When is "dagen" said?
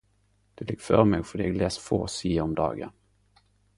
2.61-2.95